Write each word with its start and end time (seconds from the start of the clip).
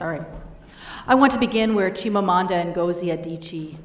Sorry. 0.00 0.22
I 1.06 1.14
want 1.14 1.30
to 1.32 1.38
begin 1.38 1.74
where 1.74 1.90
Chimamanda 1.90 2.74
Ngozi 2.74 3.14
Adichie 3.14 3.76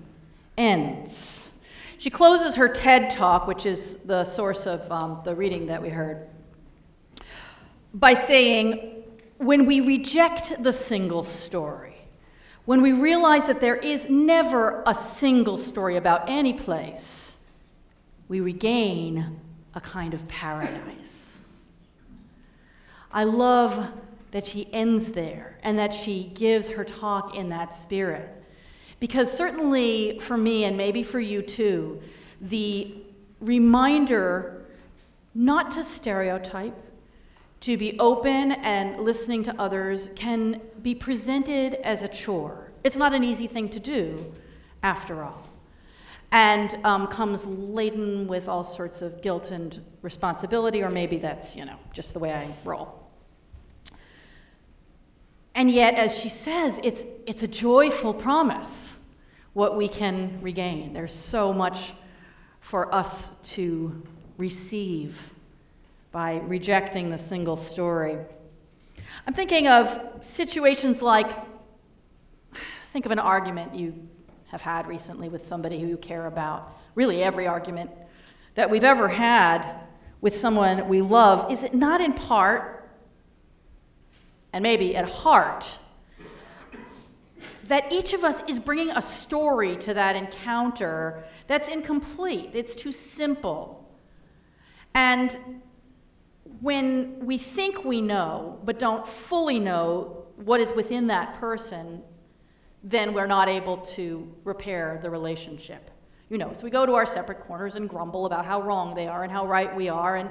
ends. 0.58 1.52
She 1.98 2.10
closes 2.10 2.56
her 2.56 2.70
TED 2.70 3.10
talk, 3.10 3.48
which 3.48 3.66
is 3.66 3.98
the 4.06 4.24
source 4.24 4.66
of 4.66 4.90
um, 4.90 5.20
the 5.26 5.36
reading 5.36 5.66
that 5.66 5.82
we 5.82 5.90
heard, 5.90 6.26
by 7.94 8.14
saying, 8.14 9.04
When 9.40 9.66
we 9.66 9.82
reject 9.82 10.64
the 10.64 10.72
single 10.72 11.26
story, 11.26 11.98
when 12.64 12.82
we 12.82 12.94
realize 12.94 13.48
that 13.48 13.60
there 13.60 13.76
is 13.76 14.10
never 14.10 14.84
a 14.88 14.96
single 14.96 15.58
story 15.58 15.98
about 15.98 16.30
any 16.30 16.54
place, 16.54 17.36
we 18.30 18.40
regain 18.40 19.42
a 19.74 19.82
kind 19.82 20.14
of 20.14 20.26
paradise. 20.30 21.40
I 23.12 23.26
love 23.26 23.92
that 24.36 24.46
she 24.46 24.68
ends 24.74 25.14
there 25.14 25.58
and 25.64 25.80
that 25.80 25.94
she 25.94 26.30
gives 26.34 26.68
her 26.68 26.84
talk 26.84 27.38
in 27.38 27.48
that 27.48 27.74
spirit. 27.74 28.30
Because 29.00 29.32
certainly 29.32 30.20
for 30.20 30.36
me, 30.36 30.66
and 30.66 30.76
maybe 30.76 31.04
for 31.04 31.22
you 31.22 31.42
too, 31.42 32.02
the 32.42 32.98
reminder 33.40 34.66
not 35.34 35.72
to 35.72 35.82
stereotype, 35.86 36.76
to 37.62 37.78
be 37.78 37.98
open 37.98 38.52
and 38.52 39.00
listening 39.06 39.42
to 39.42 39.56
others 39.58 40.10
can 40.18 40.60
be 40.82 40.94
presented 40.94 41.76
as 41.76 42.04
a 42.04 42.08
chore. 42.10 42.72
It's 42.84 42.98
not 42.98 43.14
an 43.14 43.24
easy 43.24 43.48
thing 43.48 43.70
to 43.70 43.80
do, 43.80 44.34
after 44.84 45.24
all, 45.24 45.48
and 46.34 46.78
um, 46.84 47.08
comes 47.08 47.46
laden 47.48 48.28
with 48.28 48.50
all 48.50 48.66
sorts 48.66 49.02
of 49.02 49.22
guilt 49.22 49.52
and 49.52 49.82
responsibility, 50.02 50.84
or 50.84 50.90
maybe 50.90 51.20
that's, 51.20 51.56
you 51.56 51.64
know, 51.64 51.80
just 51.94 52.12
the 52.12 52.20
way 52.20 52.34
I 52.34 52.50
roll. 52.66 53.05
And 55.56 55.72
yet, 55.72 55.96
as 55.96 56.18
she 56.18 56.28
says, 56.28 56.82
it's, 56.84 57.06
it's 57.26 57.42
a 57.42 57.48
joyful 57.48 58.14
promise 58.14 58.92
what 59.54 59.78
we 59.78 59.88
can 59.88 60.38
regain. 60.42 60.92
There's 60.92 61.14
so 61.14 61.54
much 61.54 61.94
for 62.60 62.94
us 62.94 63.32
to 63.54 64.04
receive 64.38 65.30
by 66.12 66.40
rejecting 66.40 67.10
the 67.10 67.18
single 67.18 67.56
story. 67.56 68.18
I'm 69.26 69.34
thinking 69.34 69.68
of 69.68 69.98
situations 70.20 71.02
like 71.02 71.32
think 72.92 73.06
of 73.06 73.12
an 73.12 73.20
argument 73.20 73.76
you 73.76 74.08
have 74.48 74.62
had 74.62 74.88
recently 74.88 75.30
with 75.30 75.48
somebody 75.48 75.80
who 75.80 75.88
you 75.88 75.98
care 75.98 76.28
about. 76.28 76.78
Really, 76.96 77.24
every 77.24 77.48
argument 77.48 77.92
that 78.56 78.70
we've 78.70 78.84
ever 78.84 79.08
had 79.08 79.66
with 80.20 80.36
someone 80.36 80.88
we 80.90 81.02
love 81.02 81.50
is 81.50 81.64
it 81.64 81.74
not 81.74 82.02
in 82.02 82.14
part 82.14 82.85
and 84.56 84.64
maybe 84.64 84.96
at 84.96 85.06
heart, 85.06 85.80
that 87.66 87.92
each 87.92 88.14
of 88.14 88.24
us 88.24 88.42
is 88.48 88.58
bringing 88.58 88.90
a 88.92 89.02
story 89.02 89.76
to 89.76 89.94
that 89.94 90.16
encounter 90.16 91.26
that's 91.46 91.68
incomplete, 91.68 92.52
it's 92.54 92.74
too 92.74 92.94
simple. 92.94 93.94
And 94.94 95.38
when 96.62 97.20
we 97.20 97.38
think 97.38 97.84
we 97.84 98.00
know, 98.00 98.62
but 98.64 98.80
don't 98.80 99.06
fully 99.06 99.60
know 99.60 100.24
what 100.38 100.62
is 100.62 100.74
within 100.74 101.08
that 101.08 101.34
person, 101.34 102.02
then 102.82 103.14
we're 103.14 103.28
not 103.28 103.50
able 103.50 103.80
to 103.80 104.34
repair 104.46 105.00
the 105.02 105.10
relationship. 105.10 105.92
You 106.30 106.38
know, 106.38 106.54
so 106.54 106.64
we 106.64 106.70
go 106.70 106.86
to 106.86 106.94
our 106.94 107.06
separate 107.06 107.42
corners 107.42 107.76
and 107.76 107.90
grumble 107.90 108.26
about 108.26 108.46
how 108.46 108.62
wrong 108.62 108.96
they 108.96 109.08
are 109.08 109.24
and 109.24 109.32
how 109.32 109.46
right 109.46 109.76
we 109.76 109.90
are. 109.90 110.16
And 110.16 110.30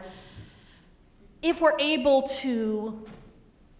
if 1.43 1.61
we're 1.61 1.79
able 1.79 2.23
to 2.23 3.05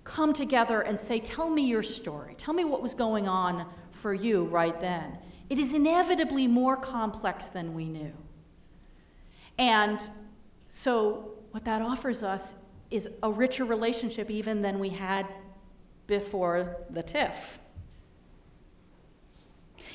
come 0.05 0.33
together 0.33 0.83
and 0.83 0.99
say, 0.99 1.19
Tell 1.19 1.51
me 1.51 1.67
your 1.67 1.83
story. 1.83 2.35
Tell 2.37 2.55
me 2.55 2.65
what 2.65 2.83
was 2.83 2.95
going 2.95 3.27
on 3.27 3.67
for 3.91 4.15
you 4.15 4.45
right 4.45 4.79
then. 4.81 5.19
It 5.51 5.59
is 5.59 5.73
inevitably 5.73 6.47
more 6.47 6.77
complex 6.77 7.47
than 7.47 7.75
we 7.75 7.87
knew. 7.87 8.13
And 9.59 10.01
so, 10.69 11.31
what 11.51 11.65
that 11.65 11.83
offers 11.83 12.23
us 12.23 12.55
is 12.91 13.09
a 13.23 13.31
richer 13.31 13.65
relationship 13.65 14.31
even 14.31 14.63
than 14.63 14.79
we 14.79 14.91
had 14.91 15.27
before 16.07 16.77
the 16.91 17.03
tiff. 17.03 17.59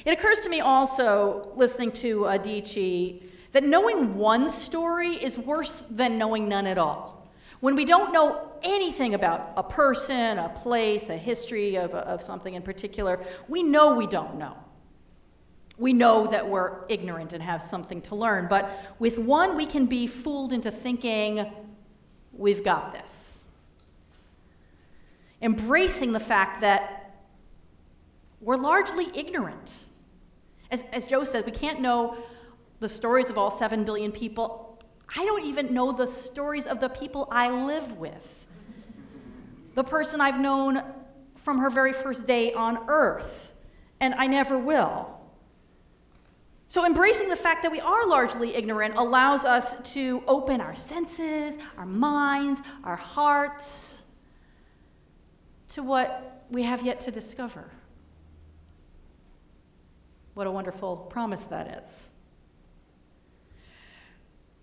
It 0.06 0.12
occurs 0.12 0.40
to 0.42 0.50
me 0.50 0.62
also, 0.62 1.52
listening 1.56 1.92
to 1.94 2.22
Adichie, 2.22 3.24
that 3.52 3.64
knowing 3.64 4.16
one 4.16 4.48
story 4.48 5.16
is 5.16 5.38
worse 5.38 5.84
than 5.90 6.18
knowing 6.18 6.48
none 6.48 6.68
at 6.68 6.78
all. 6.78 7.28
When 7.60 7.76
we 7.76 7.84
don't 7.84 8.14
know 8.14 8.49
anything 8.64 9.14
about 9.14 9.54
a 9.58 9.64
person, 9.64 10.38
a 10.38 10.50
place, 10.50 11.10
a 11.10 11.18
history 11.18 11.76
of, 11.76 11.92
of 11.92 12.22
something 12.22 12.54
in 12.54 12.62
particular, 12.62 13.24
we 13.48 13.64
know 13.64 13.96
we 13.96 14.08
don't 14.08 14.36
know. 14.36 14.58
We 15.78 15.94
know 15.94 16.28
that 16.28 16.48
we're 16.48 16.86
ignorant 16.90 17.34
and 17.34 17.42
have 17.42 17.62
something 17.62 18.02
to 18.04 18.16
learn. 18.16 18.48
But 18.50 18.70
with 19.00 19.18
one, 19.18 19.56
we 19.56 19.66
can 19.66 19.86
be 19.86 20.08
fooled 20.08 20.52
into 20.52 20.72
thinking, 20.72 21.52
we've 22.34 22.64
got 22.64 22.92
this. 22.92 23.40
Embracing 25.42 26.12
the 26.12 26.20
fact 26.20 26.62
that 26.62 27.22
we're 28.42 28.58
largely 28.58 29.08
ignorant. 29.16 29.86
As, 30.70 30.84
as 30.92 31.06
Joe 31.06 31.24
says, 31.24 31.46
we 31.46 31.52
can't 31.52 31.80
know 31.80 32.18
the 32.80 32.90
stories 32.90 33.30
of 33.30 33.38
all 33.38 33.52
7 33.52 33.84
billion 33.86 34.12
people 34.12 34.70
I 35.16 35.26
don't 35.26 35.46
even 35.46 35.74
know 35.74 35.92
the 35.92 36.08
stories 36.08 36.68
of 36.68 36.80
the 36.80 36.90
people 36.90 37.28
I 37.32 37.50
live 37.50 37.98
with. 37.98 38.48
The 39.80 39.86
person 39.86 40.20
I've 40.20 40.42
known 40.42 40.84
from 41.38 41.60
her 41.60 41.70
very 41.70 41.94
first 41.94 42.28
day 42.28 42.52
on 42.52 42.80
earth, 42.90 43.54
and 44.02 44.14
I 44.14 44.28
never 44.28 44.58
will. 44.58 45.18
So, 46.68 46.86
embracing 46.86 47.30
the 47.30 47.38
fact 47.38 47.64
that 47.64 47.72
we 47.72 47.80
are 47.80 48.06
largely 48.06 48.56
ignorant 48.56 48.98
allows 48.98 49.46
us 49.46 49.76
to 49.94 50.22
open 50.28 50.60
our 50.60 50.76
senses, 50.76 51.56
our 51.78 51.86
minds, 51.86 52.62
our 52.84 52.98
hearts 52.98 54.04
to 55.70 55.82
what 55.82 56.44
we 56.50 56.64
have 56.64 56.86
yet 56.86 57.00
to 57.00 57.12
discover. 57.12 57.72
What 60.34 60.46
a 60.46 60.52
wonderful 60.52 60.98
promise 60.98 61.44
that 61.44 61.86
is. 61.86 62.10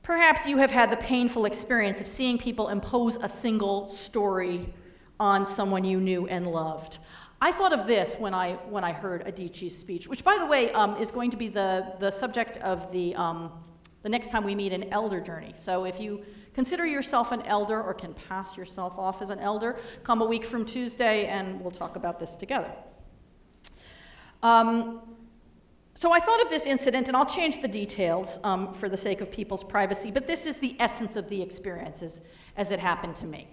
Perhaps 0.03 0.47
you 0.47 0.59
have 0.59 0.71
had 0.71 0.91
the 0.91 0.98
painful 0.98 1.47
experience 1.47 2.03
of 2.03 2.06
seeing 2.06 2.37
people 2.37 2.69
impose 2.69 3.16
a 3.16 3.31
single 3.31 3.88
story 3.88 4.75
on 5.19 5.47
someone 5.47 5.84
you 5.84 6.00
knew 6.00 6.27
and 6.27 6.47
loved. 6.47 6.99
I 7.41 7.53
thought 7.53 7.72
of 7.72 7.87
this 7.87 8.16
when 8.19 8.32
I, 8.32 8.54
when 8.69 8.82
I 8.82 8.93
heard 8.93 9.25
Adichie's 9.27 9.77
speech, 9.77 10.09
which, 10.09 10.25
by 10.25 10.38
the 10.38 10.47
way, 10.47 10.72
um, 10.72 10.97
is 10.97 11.10
going 11.10 11.31
to 11.31 11.37
be 11.37 11.49
the, 11.49 11.94
the 12.00 12.10
subject 12.10 12.56
of 12.59 12.91
the, 12.93 13.15
um, 13.15 13.53
the 14.03 14.09
next 14.09 14.31
time 14.31 14.43
we 14.44 14.54
meet 14.54 14.72
an 14.72 14.84
elder 14.93 15.21
journey. 15.21 15.53
So 15.54 15.84
if 15.84 16.00
you 16.00 16.22
consider 16.54 16.87
yourself 16.87 17.32
an 17.32 17.43
elder 17.43 17.82
or 17.82 17.93
can 17.93 18.15
pass 18.15 18.56
yourself 18.56 18.94
off 18.97 19.21
as 19.21 19.28
an 19.28 19.38
elder, 19.38 19.77
come 20.03 20.22
a 20.22 20.25
week 20.25 20.44
from 20.44 20.65
Tuesday 20.65 21.27
and 21.27 21.60
we'll 21.60 21.71
talk 21.71 21.97
about 21.97 22.19
this 22.19 22.37
together. 22.37 22.72
Um, 24.43 25.03
so 25.93 26.12
I 26.12 26.21
thought 26.21 26.43
of 26.43 26.50
this 26.50 26.66
incident, 26.66 27.09
and 27.09 27.16
I'll 27.16 27.25
change 27.25 27.62
the 27.62 27.69
details 27.69 28.38
um, 28.44 28.75
for 28.75 28.88
the 28.88 28.98
sake 28.98 29.22
of 29.22 29.31
people's 29.31 29.65
privacy, 29.65 30.10
but 30.10 30.27
this 30.27 30.44
is 30.44 30.59
the 30.59 30.77
essence 30.78 31.16
of 31.16 31.28
the 31.31 31.41
experiences 31.41 32.21
as 32.56 32.71
it 32.71 32.78
happened 32.78 33.16
to 33.16 33.25
me. 33.25 33.48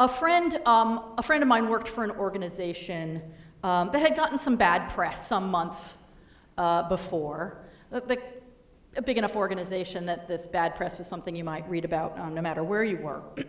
A 0.00 0.08
friend, 0.08 0.60
um, 0.66 1.14
a 1.18 1.22
friend 1.22 1.42
of 1.42 1.48
mine 1.48 1.68
worked 1.68 1.88
for 1.88 2.02
an 2.02 2.10
organization 2.12 3.22
um, 3.62 3.90
that 3.92 4.00
had 4.00 4.16
gotten 4.16 4.38
some 4.38 4.56
bad 4.56 4.90
press 4.90 5.26
some 5.26 5.50
months 5.50 5.96
uh, 6.58 6.88
before. 6.88 7.58
The, 7.90 8.18
a 8.96 9.02
big 9.02 9.18
enough 9.18 9.36
organization 9.36 10.06
that 10.06 10.26
this 10.26 10.46
bad 10.46 10.74
press 10.74 10.98
was 10.98 11.06
something 11.06 11.34
you 11.34 11.44
might 11.44 11.68
read 11.68 11.84
about 11.84 12.18
um, 12.18 12.34
no 12.34 12.42
matter 12.42 12.64
where 12.64 12.84
you 12.84 12.96
were. 12.96 13.22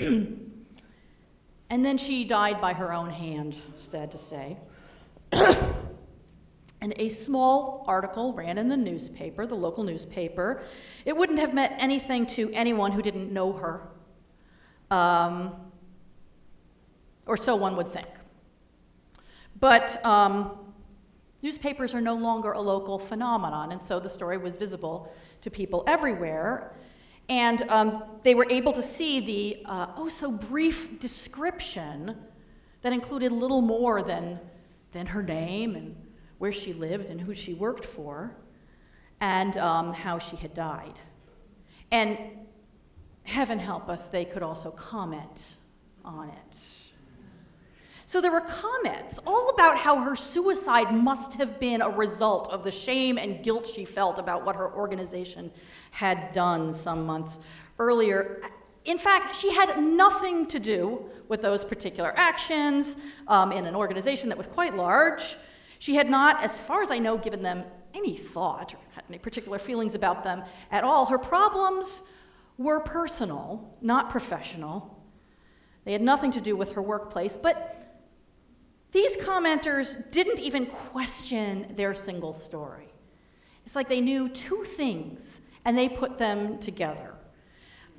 and 1.70 1.86
then 1.86 1.98
she 1.98 2.24
died 2.24 2.62
by 2.62 2.74
her 2.74 2.94
own 2.94 3.10
hand, 3.10 3.56
sad 3.78 4.12
to 4.12 4.18
say. 4.18 4.58
And 6.86 6.94
a 6.98 7.10
small 7.10 7.84
article 7.88 8.34
ran 8.34 8.60
in 8.60 8.68
the 8.68 8.78
newspaper, 8.78 9.48
the 9.48 9.56
local 9.56 9.84
newspaper. 9.84 10.62
It 11.04 11.18
wouldn't 11.18 11.40
have 11.40 11.52
meant 11.52 11.74
anything 11.80 12.28
to 12.28 12.52
anyone 12.52 12.92
who 12.92 13.02
didn't 13.02 13.32
know 13.32 13.54
her, 13.54 13.88
um, 14.92 15.56
or 17.26 17.38
so 17.38 17.56
one 17.56 17.76
would 17.76 17.88
think. 17.88 18.08
But 19.60 20.04
um, 20.06 20.58
newspapers 21.42 21.94
are 21.94 22.02
no 22.02 22.16
longer 22.16 22.52
a 22.52 22.62
local 22.62 23.00
phenomenon, 23.00 23.72
and 23.72 23.84
so 23.84 24.00
the 24.00 24.10
story 24.10 24.38
was 24.38 24.58
visible 24.58 25.14
to 25.42 25.50
people 25.50 25.84
everywhere. 25.88 26.76
And 27.30 27.64
um, 27.70 28.04
they 28.24 28.36
were 28.36 28.46
able 28.50 28.74
to 28.74 28.84
see 28.84 29.20
the 29.20 29.66
uh, 29.66 29.88
oh 29.96 30.10
so 30.10 30.32
brief 30.32 31.00
description 31.00 32.16
that 32.82 32.94
included 32.94 33.32
little 33.32 33.62
more 33.62 34.04
than, 34.04 34.40
than 34.92 35.08
her 35.08 35.24
name 35.24 35.76
and 35.76 35.96
where 36.38 36.52
she 36.52 36.74
lived 36.74 37.10
and 37.10 37.20
who 37.20 37.34
she 37.34 37.54
worked 37.54 37.86
for, 37.86 38.36
and 39.22 39.58
um, 39.58 39.94
how 39.94 40.20
she 40.20 40.36
had 40.36 40.54
died. 40.54 41.00
And 41.92 42.18
heaven 43.24 43.58
help 43.58 43.90
us, 43.90 44.08
they 44.08 44.26
could 44.26 44.44
also 44.44 44.70
comment 44.70 45.56
on 46.04 46.30
it. 46.30 46.58
So 48.16 48.22
there 48.22 48.32
were 48.32 48.40
comments 48.40 49.20
all 49.28 49.50
about 49.50 49.78
how 49.78 50.02
her 50.02 50.16
suicide 50.16 50.90
must 50.96 51.34
have 51.34 51.60
been 51.60 51.82
a 51.82 51.90
result 51.90 52.50
of 52.50 52.64
the 52.64 52.72
shame 52.72 53.18
and 53.18 53.44
guilt 53.44 53.68
she 53.68 53.84
felt 53.84 54.20
about 54.20 54.46
what 54.46 54.56
her 54.56 54.72
organization 54.72 55.52
had 55.92 56.32
done 56.32 56.72
some 56.72 57.06
months 57.06 57.40
earlier. 57.78 58.42
In 58.86 58.98
fact, 58.98 59.36
she 59.36 59.54
had 59.54 59.84
nothing 59.84 60.48
to 60.48 60.62
do 60.62 61.04
with 61.28 61.42
those 61.42 61.66
particular 61.66 62.14
actions 62.16 62.96
um, 63.28 63.52
in 63.52 63.66
an 63.66 63.76
organization 63.76 64.30
that 64.30 64.38
was 64.38 64.48
quite 64.48 64.78
large. 64.78 65.36
She 65.80 65.96
had 65.96 66.10
not, 66.10 66.42
as 66.42 66.58
far 66.58 66.82
as 66.82 66.92
I 66.92 67.00
know, 67.00 67.18
given 67.18 67.44
them 67.44 67.66
any 67.94 68.16
thought 68.16 68.74
or 68.76 68.80
had 68.94 69.04
any 69.10 69.18
particular 69.18 69.60
feelings 69.60 69.94
about 69.94 70.24
them 70.24 70.42
at 70.72 70.86
all. 70.86 71.06
Her 71.08 71.20
problems 71.20 72.02
were 72.58 72.80
personal, 72.80 73.76
not 73.82 74.10
professional. 74.10 75.04
They 75.84 75.92
had 75.92 76.02
nothing 76.02 76.32
to 76.32 76.40
do 76.40 76.56
with 76.56 76.72
her 76.76 76.82
workplace, 76.82 77.36
but 77.36 77.82
these 78.96 79.18
commenters 79.18 80.10
didn't 80.12 80.40
even 80.40 80.66
question 80.66 81.74
their 81.76 81.94
single 81.94 82.34
story. 82.34 82.88
It's 83.66 83.76
like 83.76 83.90
they 83.90 84.02
knew 84.02 84.30
two 84.30 84.64
things 84.64 85.42
and 85.66 85.78
they 85.78 85.90
put 85.90 86.18
them 86.18 86.60
together 86.60 87.16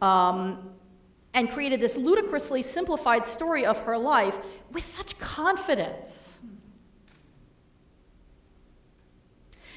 um, 0.01 0.71
and 1.35 1.51
created 1.51 1.81
this 1.81 1.97
ludicrously 1.97 2.63
simplified 2.63 3.27
story 3.27 3.67
of 3.67 3.79
her 3.81 3.99
life 3.99 4.39
with 4.73 4.85
such 4.85 5.19
confidence. 5.19 6.39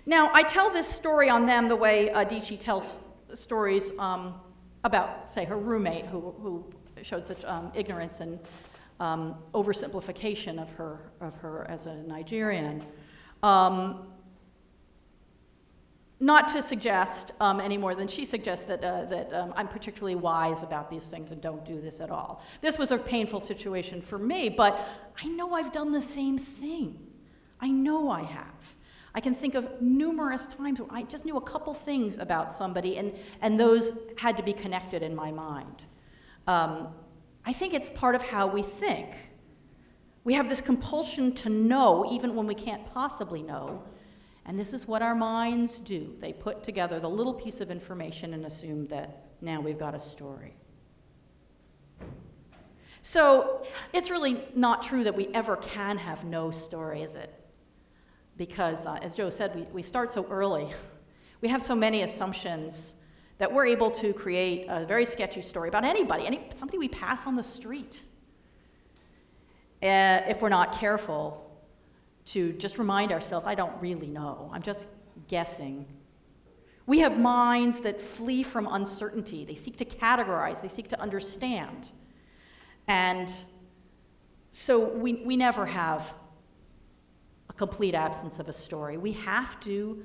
Now, 0.06 0.32
I 0.34 0.44
tell 0.44 0.72
this 0.72 0.88
story 0.88 1.30
on 1.30 1.46
them 1.46 1.68
the 1.68 1.76
way 1.76 2.10
Adichie 2.14 2.60
tells 2.60 3.00
stories 3.34 3.92
um, 4.00 4.36
about, 4.84 5.30
say, 5.30 5.46
her 5.46 5.58
roommate 5.58 6.06
who, 6.06 6.34
who 6.42 6.66
showed 7.02 7.28
such 7.28 7.44
um, 7.46 7.72
ignorance 7.76 8.22
and 8.22 8.40
um, 9.00 9.36
oversimplification 9.54 10.62
of 10.62 10.70
her, 10.72 11.12
of 11.22 11.36
her 11.38 11.66
as 11.70 11.86
a 11.86 11.96
Nigerian. 11.96 12.84
Um, 13.44 14.08
not 16.20 16.50
to 16.50 16.62
suggest 16.62 17.32
um, 17.40 17.62
any 17.62 17.78
more 17.78 17.96
than 17.96 18.08
she 18.08 18.26
suggests 18.26 18.66
that, 18.66 18.84
uh, 18.84 19.06
that 19.06 19.34
um, 19.34 19.54
I'm 19.56 19.70
particularly 19.70 20.16
wise 20.16 20.64
about 20.64 20.90
these 20.90 21.06
things 21.06 21.32
and 21.32 21.40
don't 21.40 21.64
do 21.66 21.80
this 21.80 22.02
at 22.02 22.10
all. 22.10 22.44
This 22.60 22.78
was 22.78 22.92
a 22.92 22.98
painful 22.98 23.40
situation 23.40 24.02
for 24.02 24.20
me, 24.20 24.50
but 24.50 24.86
I 25.24 25.28
know 25.28 25.54
I've 25.54 25.72
done 25.72 25.94
the 25.94 26.02
same 26.02 26.38
thing. 26.38 27.00
I 27.62 27.70
know 27.70 28.10
I 28.10 28.24
have. 28.24 28.76
I 29.16 29.22
can 29.22 29.34
think 29.34 29.56
of 29.56 29.82
numerous 29.82 30.48
times 30.48 30.82
where 30.82 30.90
I 30.92 31.04
just 31.04 31.26
knew 31.26 31.38
a 31.38 31.42
couple 31.42 31.74
things 31.74 32.18
about 32.18 32.54
somebody, 32.54 32.98
and, 32.98 33.14
and 33.42 33.60
those 33.60 33.94
had 34.18 34.36
to 34.38 34.44
be 34.44 34.54
connected 34.54 35.02
in 35.02 35.16
my 35.16 35.32
mind. 35.32 35.84
Um, 36.48 36.90
I 37.50 37.52
think 37.52 37.74
it's 37.74 37.90
part 37.90 38.14
of 38.14 38.22
how 38.22 38.46
we 38.46 38.62
think. 38.62 39.16
We 40.24 40.36
have 40.36 40.48
this 40.48 40.62
compulsion 40.62 41.34
to 41.34 41.50
know 41.50 42.08
even 42.12 42.36
when 42.36 42.46
we 42.46 42.54
can't 42.54 42.86
possibly 42.94 43.42
know. 43.42 43.82
And 44.46 44.60
this 44.60 44.72
is 44.72 44.88
what 44.88 45.02
our 45.02 45.16
minds 45.16 45.80
do. 45.80 46.14
They 46.20 46.32
put 46.32 46.64
together 46.64 47.00
the 47.00 47.10
little 47.10 47.34
piece 47.34 47.60
of 47.60 47.72
information 47.72 48.36
and 48.36 48.46
assume 48.46 48.86
that 48.90 49.32
now 49.42 49.62
we've 49.62 49.80
got 49.80 49.96
a 49.96 50.00
story. 50.00 50.54
So 53.02 53.66
it's 53.94 54.12
really 54.12 54.46
not 54.54 54.84
true 54.84 55.04
that 55.04 55.16
we 55.16 55.30
ever 55.34 55.56
can 55.56 55.98
have 55.98 56.26
no 56.26 56.52
story, 56.52 57.02
is 57.02 57.16
it? 57.16 57.34
Because, 58.38 58.86
uh, 58.86 59.00
as 59.02 59.16
Joe 59.16 59.32
said, 59.32 59.56
we, 59.56 59.64
we 59.74 59.82
start 59.82 60.14
so 60.14 60.28
early. 60.30 60.68
We 61.42 61.48
have 61.48 61.64
so 61.64 61.74
many 61.74 62.02
assumptions 62.02 62.96
that 63.40 63.52
we're 63.52 63.66
able 63.66 63.90
to 63.90 64.14
create 64.14 64.66
a 64.68 64.86
very 64.86 65.06
sketchy 65.06 65.42
story 65.42 65.70
about 65.70 65.86
anybody, 65.86 66.28
any, 66.28 66.42
somebody 66.56 66.78
we 66.78 66.90
pass 66.90 67.26
on 67.26 67.36
the 67.36 67.44
street. 67.44 68.04
Uh, 69.82 70.22
if 70.28 70.42
we're 70.42 70.50
not 70.50 70.74
careful 70.74 71.50
to 72.26 72.52
just 72.54 72.78
remind 72.78 73.14
ourselves, 73.14 73.48
I 73.48 73.56
don't 73.56 73.82
really 73.82 74.08
know, 74.08 74.52
I'm 74.54 74.62
just 74.62 74.88
guessing. 75.30 75.86
We 76.86 77.00
have 77.00 77.18
minds 77.18 77.80
that 77.80 78.02
flee 78.02 78.44
from 78.44 78.68
uncertainty. 78.68 79.46
They 79.46 79.56
seek 79.56 79.78
to 79.78 79.86
categorize, 79.86 80.62
they 80.62 80.68
seek 80.68 80.90
to 80.90 81.00
understand. 81.00 81.92
And 82.90 83.32
so 84.52 84.80
we, 84.86 85.14
we 85.14 85.38
never 85.38 85.66
have 85.66 86.14
a 87.50 87.54
complete 87.54 87.96
absence 87.96 88.38
of 88.38 88.50
a 88.50 88.54
story. 88.54 88.98
We 88.98 89.14
have 89.14 89.60
to 89.62 90.04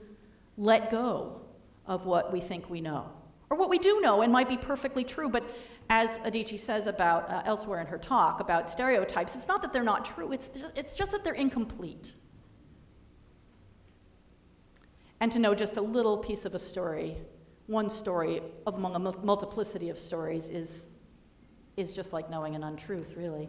let 0.57 0.93
go 0.93 1.41
of 1.87 2.07
what 2.07 2.33
we 2.33 2.41
think 2.41 2.71
we 2.71 2.81
know 2.81 3.11
or 3.55 3.57
what 3.57 3.71
we 3.71 3.79
do 3.79 4.01
know 4.01 4.23
and 4.23 4.33
might 4.33 4.49
be 4.49 4.57
perfectly 4.57 5.05
true, 5.05 5.29
but 5.29 5.45
as 5.89 6.19
Adichie 6.21 6.59
says 6.59 6.89
about 6.89 7.31
uh, 7.31 7.43
elsewhere 7.45 7.81
in 7.81 7.87
her 7.87 7.99
talk 7.99 8.41
about 8.41 8.69
stereotypes, 8.69 9.37
it's 9.37 9.47
not 9.47 9.63
that 9.63 9.73
they're 9.73 9.85
not 9.85 10.05
true, 10.05 10.33
it's, 10.33 10.51
it's 10.75 10.97
just 10.97 11.13
that 11.13 11.23
they're 11.23 11.35
incomplete. 11.35 12.15
And 15.21 15.31
to 15.31 15.39
know 15.39 15.55
just 15.55 15.77
a 15.77 15.81
little 15.81 16.19
piece 16.19 16.45
of 16.45 16.57
a 16.57 16.59
story, 16.59 17.17
one 17.69 17.89
story 17.89 18.41
among 18.67 18.97
a 18.97 18.99
multiplicity 18.99 19.89
of 19.89 20.01
stories, 20.01 20.49
is, 20.49 20.87
is 21.77 21.93
just 21.93 22.13
like 22.13 22.29
knowing 22.29 22.57
an 22.57 22.65
untruth, 22.65 23.15
really. 23.17 23.49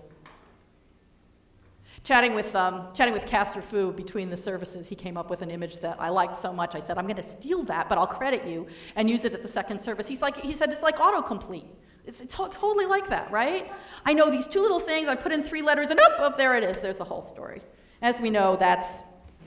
Chatting 2.06 2.36
with, 2.36 2.56
um, 2.56 2.90
chatting 2.94 3.16
with 3.16 3.26
Castor 3.26 3.64
Fu 3.64 3.92
between 3.92 4.30
the 4.30 4.38
services, 4.38 4.88
he 4.88 4.94
came 4.94 5.18
up 5.18 5.32
with 5.32 5.42
an 5.42 5.50
image 5.50 5.80
that 5.80 6.00
I 6.00 6.10
liked 6.10 6.38
so 6.38 6.54
much. 6.54 6.76
I 6.76 6.80
said, 6.80 7.00
I'm 7.00 7.08
going 7.08 7.16
to 7.16 7.28
steal 7.28 7.64
that, 7.64 7.90
but 7.90 7.98
I'll 7.98 8.06
credit 8.06 8.46
you 8.46 8.68
and 8.96 9.10
use 9.10 9.26
it 9.26 9.34
at 9.34 9.42
the 9.42 9.48
second 9.48 9.82
service. 9.82 10.08
He's 10.08 10.22
like, 10.22 10.38
he 10.38 10.54
said, 10.54 10.72
it's 10.72 10.84
like 10.84 10.98
autocomplete. 10.98 11.66
It's, 12.06 12.22
it's 12.22 12.36
totally 12.36 12.86
like 12.86 13.10
that, 13.10 13.32
right? 13.32 13.72
I 14.06 14.14
know 14.14 14.30
these 14.30 14.46
two 14.46 14.62
little 14.62 14.80
things, 14.80 15.08
I 15.08 15.16
put 15.16 15.32
in 15.32 15.42
three 15.42 15.64
letters, 15.64 15.90
and 15.90 16.00
up, 16.00 16.20
up 16.20 16.38
there 16.38 16.56
it 16.56 16.64
is. 16.64 16.80
There's 16.80 17.00
the 17.00 17.04
whole 17.04 17.24
story. 17.24 17.64
As 18.04 18.22
we 18.22 18.30
know, 18.30 18.56
that's 18.56 19.00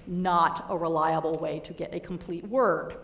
not 0.08 0.66
a 0.68 0.76
reliable 0.76 1.38
way 1.38 1.60
to 1.60 1.72
get 1.72 1.94
a 1.94 2.00
complete 2.00 2.44
word. 2.48 2.96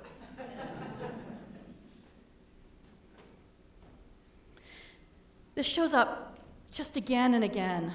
this 5.55 5.65
shows 5.65 5.95
up 5.95 6.41
just 6.73 6.97
again 6.97 7.35
and 7.35 7.45
again 7.45 7.93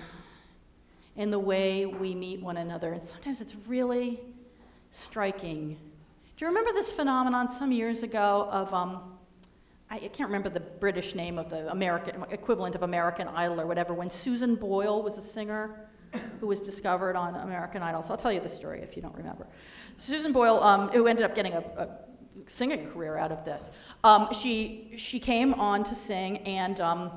in 1.19 1.29
the 1.29 1.37
way 1.37 1.85
we 1.85 2.15
meet 2.15 2.41
one 2.41 2.55
another. 2.55 2.93
And 2.93 3.03
sometimes 3.03 3.41
it's 3.41 3.53
really 3.67 4.21
striking. 4.89 5.77
Do 6.37 6.45
you 6.45 6.47
remember 6.47 6.71
this 6.71 6.93
phenomenon 6.93 7.49
some 7.49 7.73
years 7.73 8.03
ago 8.03 8.47
of, 8.49 8.73
um, 8.73 9.01
I 9.91 9.99
can't 9.99 10.29
remember 10.29 10.47
the 10.47 10.61
British 10.61 11.15
name 11.15 11.37
of 11.37 11.49
the 11.49 11.69
American 11.71 12.23
equivalent 12.31 12.73
of 12.73 12.83
American 12.83 13.27
Idol 13.27 13.59
or 13.59 13.67
whatever, 13.67 13.93
when 13.93 14.09
Susan 14.09 14.55
Boyle 14.55 15.03
was 15.03 15.17
a 15.17 15.21
singer 15.21 15.89
who 16.39 16.47
was 16.47 16.61
discovered 16.61 17.17
on 17.17 17.35
American 17.35 17.83
Idol. 17.83 18.01
So 18.01 18.11
I'll 18.11 18.17
tell 18.17 18.31
you 18.31 18.39
the 18.39 18.47
story 18.47 18.81
if 18.81 18.95
you 18.95 19.01
don't 19.01 19.15
remember. 19.15 19.45
Susan 19.97 20.31
Boyle, 20.31 20.63
um, 20.63 20.87
who 20.87 21.05
ended 21.05 21.25
up 21.25 21.35
getting 21.35 21.51
a, 21.51 21.59
a 21.59 21.89
singing 22.47 22.89
career 22.91 23.17
out 23.17 23.33
of 23.33 23.43
this, 23.43 23.71
um, 24.05 24.33
she, 24.33 24.93
she 24.95 25.19
came 25.19 25.53
on 25.55 25.83
to 25.83 25.93
sing, 25.93 26.37
and 26.59 26.79
um, 26.79 27.11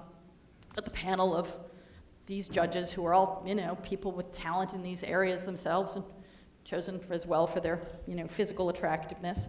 at 0.77 0.85
the 0.85 0.91
panel 0.91 1.37
of 1.37 1.57
these 2.33 2.49
judges 2.49 2.91
who 2.91 3.05
are 3.05 3.13
all, 3.13 3.45
you 3.47 3.55
know, 3.55 3.77
people 3.83 4.11
with 4.11 4.33
talent 4.33 4.73
in 4.73 4.83
these 4.83 5.05
areas 5.05 5.45
themselves 5.45 5.97
and 5.97 6.05
chosen 6.65 6.99
as 7.11 7.27
well 7.27 7.47
for 7.47 7.61
their, 7.61 7.83
you 8.07 8.15
know, 8.15 8.27
physical 8.27 8.71
attractiveness. 8.71 9.49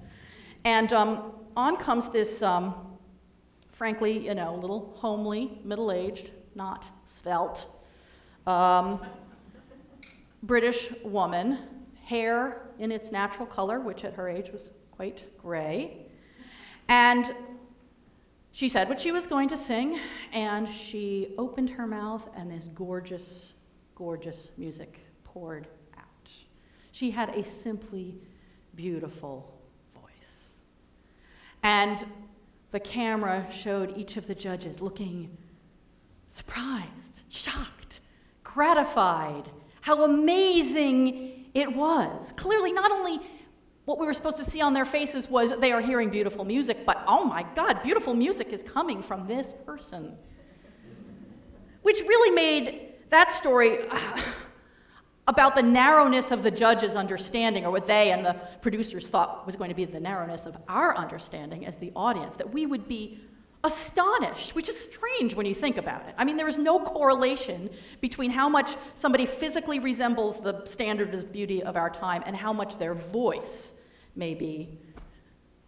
And 0.65 0.91
um, 0.91 1.31
on 1.55 1.77
comes 1.77 2.09
this, 2.09 2.43
um, 2.43 2.75
frankly, 3.69 4.25
you 4.27 4.35
know, 4.35 4.55
little 4.55 4.91
homely, 4.97 5.61
middle-aged, 5.63 6.33
not 6.55 6.91
svelte, 7.05 7.67
um, 8.47 8.99
British 10.43 10.91
woman, 11.05 11.59
hair 12.03 12.63
in 12.79 12.91
its 12.91 13.13
natural 13.13 13.45
color, 13.45 13.79
which 13.79 14.03
at 14.03 14.13
her 14.13 14.27
age 14.27 14.49
was 14.51 14.71
quite 14.91 15.23
gray, 15.37 16.07
and 16.89 17.33
she 18.53 18.69
said 18.69 18.87
what 18.87 19.01
she 19.01 19.11
was 19.11 19.25
going 19.25 19.49
to 19.49 19.57
sing, 19.57 19.99
and 20.31 20.69
she 20.69 21.33
opened 21.39 21.71
her 21.71 21.87
mouth, 21.87 22.29
and 22.35 22.51
this 22.51 22.69
gorgeous, 22.75 23.53
gorgeous 23.95 24.49
music 24.57 24.99
poured 25.23 25.67
out. 25.97 26.31
She 26.91 27.09
had 27.09 27.29
a 27.29 27.43
simply 27.43 28.15
beautiful 28.75 29.59
voice. 29.99 30.49
And 31.63 32.05
the 32.69 32.79
camera 32.79 33.47
showed 33.51 33.97
each 33.97 34.17
of 34.17 34.27
the 34.27 34.35
judges 34.35 34.81
looking 34.81 35.35
surprised, 36.27 37.23
shocked, 37.29 38.01
gratified, 38.43 39.49
how 39.81 40.03
amazing 40.03 41.45
it 41.55 41.75
was. 41.75 42.33
Clearly, 42.35 42.71
not 42.71 42.91
only 42.91 43.19
what 43.85 43.99
we 43.99 44.05
were 44.05 44.13
supposed 44.13 44.37
to 44.37 44.45
see 44.45 44.61
on 44.61 44.73
their 44.73 44.85
faces 44.85 45.29
was 45.29 45.51
they 45.59 45.71
are 45.71 45.81
hearing 45.81 46.09
beautiful 46.09 46.45
music, 46.45 46.85
but 46.85 47.03
oh 47.07 47.25
my 47.25 47.45
God, 47.55 47.83
beautiful 47.83 48.13
music 48.13 48.53
is 48.53 48.63
coming 48.63 49.01
from 49.01 49.27
this 49.27 49.53
person. 49.65 50.17
Which 51.81 51.99
really 51.99 52.33
made 52.33 52.93
that 53.09 53.31
story 53.31 53.79
about 55.27 55.55
the 55.55 55.61
narrowness 55.61 56.31
of 56.31 56.43
the 56.43 56.51
judge's 56.51 56.95
understanding, 56.95 57.65
or 57.65 57.71
what 57.71 57.85
they 57.85 58.11
and 58.11 58.25
the 58.25 58.35
producers 58.61 59.07
thought 59.07 59.45
was 59.45 59.57
going 59.57 59.69
to 59.69 59.75
be 59.75 59.85
the 59.85 59.99
narrowness 59.99 60.45
of 60.45 60.55
our 60.69 60.95
understanding 60.95 61.65
as 61.65 61.75
the 61.75 61.91
audience, 61.95 62.37
that 62.37 62.53
we 62.53 62.65
would 62.65 62.87
be 62.87 63.19
astonished, 63.63 64.55
which 64.55 64.67
is 64.67 64.79
strange 64.79 65.35
when 65.35 65.45
you 65.45 65.55
think 65.55 65.77
about 65.77 66.07
it. 66.07 66.15
I 66.17 66.25
mean, 66.25 66.35
there 66.35 66.47
is 66.47 66.57
no 66.57 66.79
correlation 66.79 67.69
between 68.01 68.29
how 68.29 68.49
much 68.49 68.75
somebody 68.93 69.25
physically 69.25 69.79
resembles 69.79 70.41
the 70.41 70.65
standard 70.65 71.13
of 71.13 71.31
beauty 71.31 71.63
of 71.63 71.77
our 71.77 71.89
time 71.89 72.23
and 72.25 72.35
how 72.35 72.51
much 72.51 72.77
their 72.77 72.93
voice 72.93 73.73
may 74.15 74.33
be 74.33 74.77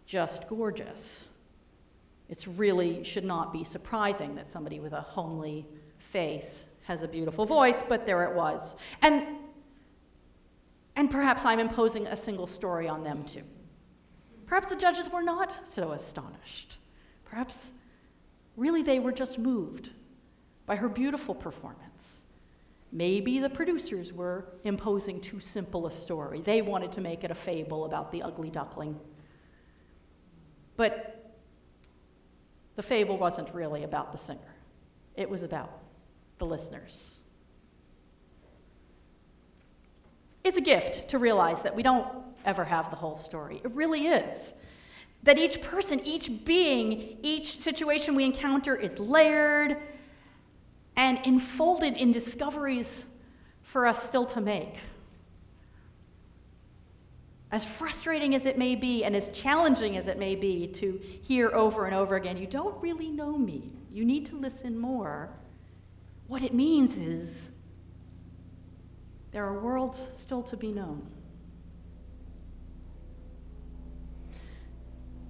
just 0.06 0.50
gorgeous. 0.50 1.28
It 2.28 2.46
really 2.58 3.04
should 3.04 3.24
not 3.24 3.54
be 3.54 3.64
surprising 3.64 4.36
that 4.36 4.50
somebody 4.50 4.80
with 4.80 4.94
a 4.94 5.02
homely 5.02 5.66
face 5.98 6.66
has 6.84 7.02
a 7.02 7.08
beautiful 7.08 7.46
voice, 7.46 7.84
but 7.88 8.06
there 8.06 8.24
it 8.24 8.36
was. 8.36 8.76
And, 9.02 9.26
and 10.96 11.10
perhaps 11.10 11.46
I'm 11.46 11.60
imposing 11.60 12.08
a 12.08 12.16
single 12.16 12.48
story 12.48 12.90
on 12.90 13.04
them 13.04 13.24
too. 13.24 13.44
Perhaps 14.46 14.68
the 14.68 14.76
judges 14.76 15.10
were 15.10 15.24
not 15.24 15.68
so 15.68 15.94
astonished. 15.94 16.78
Perhaps 17.24 17.72
really 18.56 18.82
they 18.82 19.00
were 19.00 19.12
just 19.12 19.38
moved 19.38 19.92
by 20.66 20.76
her 20.76 20.90
beautiful 20.90 21.36
performance. 21.36 22.24
Maybe 22.92 23.40
the 23.40 23.50
producers 23.50 24.14
were 24.14 24.46
imposing 24.64 25.20
too 25.20 25.40
simple 25.40 25.88
a 25.88 25.92
story. 25.92 26.40
They 26.42 26.62
wanted 26.62 26.92
to 26.94 27.02
make 27.02 27.24
it 27.24 27.32
a 27.32 27.36
fable 27.36 27.86
about 27.86 28.12
the 28.12 28.22
ugly 28.22 28.50
duckling. 28.50 29.00
But 30.78 31.34
the 32.76 32.84
fable 32.84 33.18
wasn't 33.18 33.54
really 33.54 33.84
about 33.84 34.12
the 34.12 34.18
singer, 34.18 34.56
it 35.16 35.30
was 35.30 35.44
about 35.44 35.80
the 36.38 36.46
listeners. 36.46 37.20
It's 40.44 40.58
a 40.58 40.62
gift 40.62 41.10
to 41.10 41.18
realize 41.18 41.64
that 41.64 41.76
we 41.76 41.82
don't 41.82 42.08
ever 42.46 42.64
have 42.64 42.92
the 42.92 42.96
whole 42.96 43.18
story. 43.18 43.62
It 43.64 43.72
really 43.72 44.08
is. 44.08 44.54
That 45.26 45.38
each 45.38 45.62
person, 45.62 46.00
each 46.06 46.46
being, 46.46 47.18
each 47.22 47.60
situation 47.60 48.16
we 48.16 48.24
encounter 48.24 48.76
is 48.76 48.98
layered 49.00 49.78
and 50.96 51.20
enfolded 51.26 51.96
in 51.96 52.12
discoveries 52.12 53.04
for 53.64 53.88
us 53.88 54.02
still 54.04 54.26
to 54.28 54.42
make. 54.42 54.78
As 57.52 57.66
frustrating 57.66 58.36
as 58.36 58.46
it 58.46 58.58
may 58.58 58.76
be 58.76 59.04
and 59.04 59.16
as 59.16 59.30
challenging 59.30 59.98
as 59.98 60.08
it 60.08 60.20
may 60.20 60.36
be 60.36 60.68
to 60.68 61.00
hear 61.22 61.52
over 61.52 61.86
and 61.86 61.96
over 61.96 62.16
again, 62.16 62.38
you 62.38 62.48
don't 62.48 62.80
really 62.82 63.10
know 63.10 63.38
me. 63.38 63.72
You 63.92 64.06
need 64.06 64.26
to 64.28 64.36
listen 64.36 64.78
more. 64.78 65.30
What 66.28 66.44
it 66.44 66.54
means 66.54 66.98
is 66.98 67.50
there 69.32 69.46
are 69.46 69.60
worlds 69.60 70.08
still 70.14 70.44
to 70.44 70.58
be 70.58 70.72
known. 70.72 71.06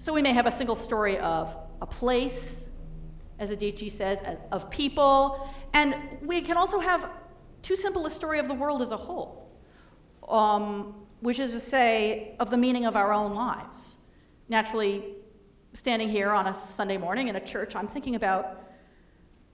So 0.05 0.13
we 0.13 0.21
may 0.21 0.33
have 0.33 0.45
a 0.45 0.51
single 0.51 0.75
story 0.75 1.17
of 1.17 1.57
a 1.81 1.87
place, 1.87 2.67
as 3.39 3.49
Adichie 3.49 3.91
says, 3.91 4.19
of 4.51 4.69
people, 4.69 5.49
and 5.73 5.95
we 6.21 6.41
can 6.41 6.57
also 6.57 6.79
have 6.79 7.09
too 7.63 7.75
simple 7.75 8.05
a 8.05 8.11
story 8.11 8.37
of 8.37 8.47
the 8.47 8.53
world 8.53 8.83
as 8.83 8.91
a 8.91 8.97
whole, 8.97 9.51
um, 10.29 10.93
which 11.21 11.39
is 11.39 11.53
to 11.53 11.59
say, 11.59 12.35
of 12.39 12.51
the 12.51 12.57
meaning 12.57 12.85
of 12.85 12.95
our 12.95 13.11
own 13.13 13.33
lives. 13.33 13.95
Naturally, 14.47 15.15
standing 15.73 16.07
here 16.07 16.29
on 16.29 16.45
a 16.45 16.53
Sunday 16.53 16.97
morning 16.97 17.27
in 17.27 17.35
a 17.37 17.43
church, 17.43 17.75
I'm 17.75 17.87
thinking 17.87 18.13
about 18.13 18.61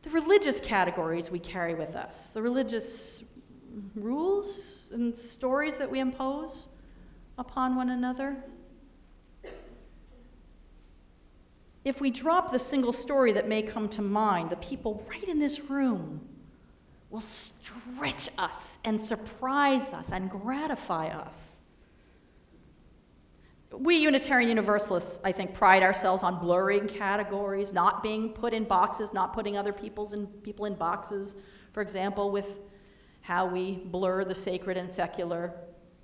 the 0.01 0.10
religious 0.10 0.60
categories 0.60 1.31
we 1.31 1.39
carry 1.39 1.75
with 1.75 1.96
us, 1.96 2.31
the 2.31 2.41
religious 2.41 3.24
rules 3.96 4.91
and 4.93 5.17
stories 5.17 5.77
that 5.77 5.89
we 5.89 6.01
impose 6.01 6.67
upon 7.38 7.77
one 7.77 7.91
another. 7.91 8.43
If 11.84 12.00
we 12.00 12.12
drop 12.12 12.52
the 12.52 12.60
single 12.60 12.94
story 12.94 13.32
that 13.34 13.48
may 13.48 13.64
come 13.64 13.90
to 13.90 14.02
mind, 14.02 14.50
the 14.50 14.58
people 14.58 15.06
right 15.10 15.24
in 15.24 15.40
this 15.40 15.62
room 15.62 16.22
will 17.10 17.22
stretch 17.22 18.30
us 18.38 18.78
and 18.84 19.02
surprise 19.02 19.92
us 19.92 20.12
and 20.12 20.30
gratify 20.30 21.08
us. 21.08 21.60
We 23.72 23.98
Unitarian 23.98 24.50
Universalists, 24.50 25.20
I 25.24 25.32
think, 25.32 25.54
pride 25.54 25.82
ourselves 25.82 26.24
on 26.24 26.40
blurring 26.40 26.88
categories, 26.88 27.74
not 27.74 28.04
being 28.04 28.30
put 28.30 28.54
in 28.54 28.66
boxes, 28.66 29.14
not 29.14 29.34
putting 29.34 29.58
other 29.58 29.74
people's 29.74 30.14
in, 30.14 30.28
people 30.28 30.66
in 30.66 30.76
boxes. 30.76 31.36
For 31.74 31.82
example, 31.82 32.32
with 32.32 32.60
how 33.22 33.46
we 33.46 33.76
blur 33.86 34.26
the 34.26 34.36
sacred 34.36 34.78
and 34.78 34.92
secular. 34.92 35.54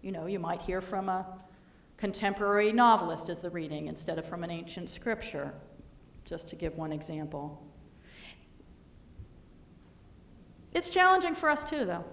You 0.02 0.12
know, 0.12 0.28
you 0.28 0.40
might 0.40 0.62
hear 0.62 0.82
from 0.82 1.10
a 1.10 1.26
contemporary 1.98 2.72
novelist 2.72 3.28
as 3.30 3.40
the 3.40 3.50
reading 3.50 3.88
instead 3.88 4.20
of 4.20 4.26
from 4.26 4.44
an 4.44 4.52
ancient 4.52 4.90
scripture 4.90 5.54
just 6.28 6.48
to 6.50 6.56
give 6.56 6.78
one 6.78 6.92
example. 6.92 7.66
It's 10.74 10.90
challenging 10.90 11.34
for 11.34 11.50
us 11.50 11.64
too, 11.64 11.86
though. 11.86 12.04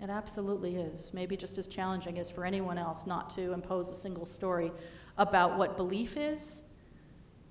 It 0.00 0.08
absolutely 0.08 0.76
is. 0.76 1.12
Maybe 1.12 1.36
just 1.36 1.58
as 1.58 1.66
challenging 1.66 2.18
as 2.18 2.30
for 2.30 2.44
anyone 2.44 2.78
else 2.78 3.06
not 3.06 3.30
to 3.30 3.52
impose 3.52 3.90
a 3.90 3.94
single 3.94 4.26
story 4.26 4.72
about 5.18 5.58
what 5.58 5.76
belief 5.76 6.16
is, 6.16 6.62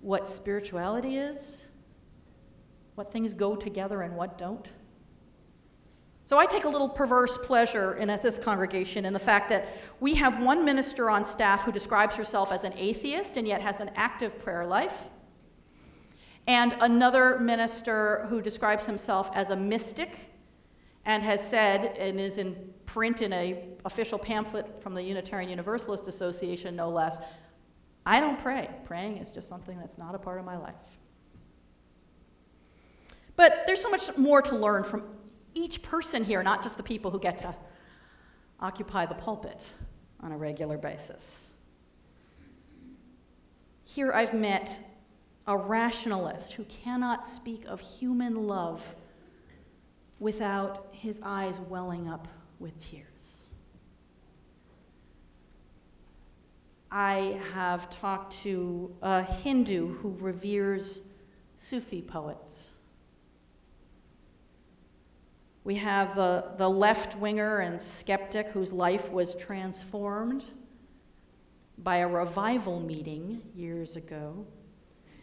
what 0.02 0.28
spirituality 0.28 1.18
is, 1.18 1.64
what 2.96 3.12
things 3.12 3.34
go 3.34 3.56
together 3.56 4.02
and 4.02 4.16
what 4.16 4.38
don't. 4.38 4.72
So 6.26 6.40
I 6.40 6.46
take 6.46 6.64
a 6.64 6.70
little 6.70 6.88
perverse 6.88 7.38
pleasure 7.38 7.96
in 7.96 8.10
at 8.10 8.22
this 8.22 8.38
congregation 8.38 9.06
in 9.06 9.12
the 9.12 9.20
fact 9.20 9.50
that 9.50 9.78
we 10.00 10.16
have 10.16 10.42
one 10.42 10.64
minister 10.64 11.10
on 11.10 11.26
staff 11.26 11.64
who 11.64 11.72
describes 11.72 12.16
herself 12.16 12.52
as 12.52 12.64
an 12.64 12.74
atheist 12.78 13.36
and 13.36 13.46
yet 13.46 13.62
has 13.62 13.82
an 13.82 13.92
active 13.96 14.40
prayer 14.40 14.66
life, 14.66 15.10
and 16.48 16.76
another 16.80 17.40
minister 17.40 18.26
who 18.30 18.42
describes 18.42 18.86
himself 18.86 19.30
as 19.34 19.50
a 19.50 19.56
mystic 19.56 20.18
and 21.06 21.22
has 21.24 21.46
said 21.46 21.98
and 21.98 22.20
is 22.20 22.38
in 22.38 22.56
print 22.86 23.22
in 23.22 23.34
a 23.34 23.66
official 23.84 24.18
pamphlet 24.18 24.82
from 24.82 24.94
the 24.94 25.04
Unitarian 25.04 25.50
Universalist 25.50 26.08
Association 26.08 26.76
no 26.76 26.90
less, 26.90 27.18
I 28.06 28.22
don't 28.22 28.40
pray. 28.40 28.70
Praying 28.86 29.18
is 29.18 29.30
just 29.30 29.50
something 29.50 29.78
that's 29.78 29.98
not 29.98 30.16
a 30.16 30.20
part 30.20 30.40
of 30.40 30.46
my 30.46 30.58
life. 30.58 30.76
But 33.36 33.64
there's 33.66 33.82
so 33.82 33.90
much 33.90 34.16
more 34.16 34.42
to 34.42 34.56
learn 34.56 34.84
from 34.84 35.04
each 35.54 35.82
person 35.82 36.24
here, 36.24 36.44
not 36.44 36.64
just 36.64 36.78
the 36.78 36.84
people 36.84 37.12
who 37.12 37.20
get 37.20 37.38
to 37.40 37.56
occupy 38.60 39.06
the 39.06 39.16
pulpit 39.16 39.68
on 40.22 40.32
a 40.32 40.38
regular 40.38 40.78
basis. 40.78 41.48
Here 43.84 44.12
I've 44.12 44.34
met 44.34 44.80
a 45.46 45.58
rationalist 45.58 46.54
who 46.54 46.64
cannot 46.66 47.28
speak 47.28 47.66
of 47.66 47.80
human 47.80 48.48
love 48.48 48.96
without 50.20 50.88
his 50.92 51.20
eyes 51.24 51.60
welling 51.60 52.08
up 52.08 52.28
with 52.60 52.78
tears. 52.80 53.44
I 56.90 57.42
have 57.54 57.90
talked 57.90 58.34
to 58.44 58.96
a 59.02 59.24
Hindu 59.24 59.96
who 59.98 60.16
reveres 60.20 61.02
Sufi 61.58 62.02
poets. 62.02 62.70
We 65.64 65.76
have 65.76 66.16
the, 66.16 66.52
the 66.58 66.70
left 66.70 67.18
winger 67.18 67.60
and 67.60 67.80
skeptic 67.80 68.50
whose 68.50 68.74
life 68.74 69.12
was 69.12 69.36
transformed 69.36 70.46
by 71.78 71.98
a 71.98 72.08
revival 72.08 72.80
meeting 72.80 73.42
years 73.56 73.96
ago 73.96 74.46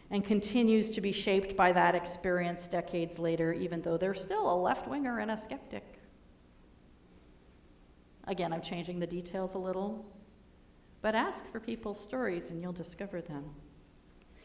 and 0.09 0.25
continues 0.25 0.89
to 0.91 1.01
be 1.01 1.11
shaped 1.11 1.55
by 1.55 1.71
that 1.71 1.95
experience 1.95 2.67
decades 2.67 3.19
later, 3.19 3.53
even 3.53 3.81
though 3.81 3.97
they're 3.97 4.13
still 4.13 4.51
a 4.51 4.57
left 4.59 4.87
winger 4.87 5.19
and 5.19 5.31
a 5.31 5.37
skeptic. 5.37 5.85
Again, 8.27 8.51
I'm 8.51 8.61
changing 8.61 8.99
the 8.99 9.07
details 9.07 9.53
a 9.53 9.57
little, 9.57 10.05
but 11.01 11.15
ask 11.15 11.49
for 11.51 11.59
people's 11.59 11.99
stories 11.99 12.49
and 12.49 12.61
you'll 12.61 12.73
discover 12.73 13.21
them. 13.21 13.45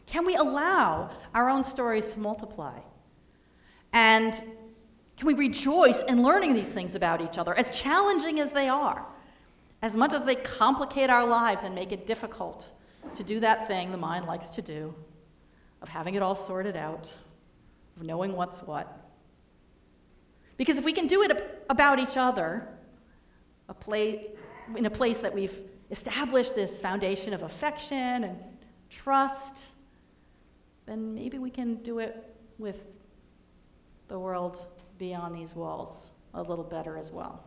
Can 0.05 0.25
we 0.25 0.35
allow 0.35 1.09
our 1.33 1.49
own 1.49 1.63
stories 1.63 2.13
to 2.13 2.19
multiply? 2.19 2.79
And 3.91 4.33
can 5.17 5.25
we 5.25 5.33
rejoice 5.33 6.01
in 6.07 6.21
learning 6.21 6.53
these 6.53 6.69
things 6.69 6.93
about 6.93 7.21
each 7.21 7.39
other, 7.39 7.53
as 7.55 7.71
challenging 7.71 8.39
as 8.39 8.51
they 8.51 8.69
are, 8.69 9.03
as 9.81 9.95
much 9.95 10.13
as 10.13 10.21
they 10.21 10.35
complicate 10.35 11.09
our 11.09 11.25
lives 11.25 11.63
and 11.63 11.73
make 11.73 11.91
it 11.91 12.05
difficult 12.05 12.71
to 13.15 13.23
do 13.23 13.39
that 13.39 13.67
thing 13.67 13.91
the 13.91 13.97
mind 13.97 14.25
likes 14.25 14.49
to 14.51 14.61
do, 14.61 14.93
of 15.81 15.89
having 15.89 16.13
it 16.13 16.21
all 16.21 16.35
sorted 16.35 16.77
out, 16.77 17.13
of 17.97 18.03
knowing 18.03 18.33
what's 18.33 18.59
what? 18.59 19.09
Because 20.55 20.77
if 20.77 20.85
we 20.85 20.93
can 20.93 21.07
do 21.07 21.23
it 21.23 21.65
about 21.69 21.99
each 21.99 22.15
other, 22.15 22.67
a 23.69 23.73
play, 23.73 24.27
in 24.75 24.85
a 24.85 24.89
place 24.89 25.17
that 25.19 25.33
we've 25.33 25.61
established 25.89 26.53
this 26.53 26.79
foundation 26.79 27.33
of 27.33 27.41
affection 27.41 28.23
and 28.23 28.37
trust, 28.89 29.65
then 30.85 31.15
maybe 31.15 31.39
we 31.39 31.49
can 31.49 31.75
do 31.75 31.99
it 31.99 32.35
with 32.59 32.85
the 34.09 34.17
world 34.17 34.65
beyond 34.97 35.35
these 35.35 35.55
walls 35.55 36.11
a 36.33 36.41
little 36.41 36.63
better 36.63 36.97
as 36.97 37.11
well. 37.11 37.43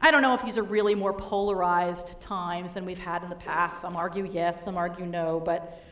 I 0.00 0.10
don't 0.10 0.22
know 0.22 0.34
if 0.34 0.42
these 0.44 0.58
are 0.58 0.62
really 0.62 0.94
more 0.94 1.12
polarized 1.12 2.20
times 2.20 2.74
than 2.74 2.84
we've 2.84 2.98
had 2.98 3.22
in 3.22 3.30
the 3.30 3.36
past. 3.36 3.80
Some 3.80 3.96
argue 3.96 4.26
yes, 4.26 4.62
some 4.62 4.76
argue 4.76 5.06
no, 5.06 5.40
but 5.40 5.82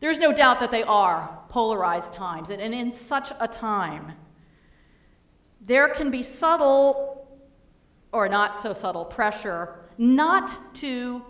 there's 0.00 0.18
no 0.18 0.32
doubt 0.32 0.60
that 0.60 0.70
they 0.70 0.82
are 0.82 1.40
polarized 1.48 2.12
times. 2.12 2.50
And, 2.50 2.60
in 2.60 2.92
such 2.92 3.32
a 3.38 3.48
time, 3.48 4.12
there 5.60 5.88
can 5.88 6.10
be 6.10 6.22
subtle 6.22 7.28
or 8.12 8.28
not 8.28 8.60
so 8.60 8.72
subtle 8.72 9.04
pressure 9.04 9.80
not 9.98 10.74
to 10.76 11.22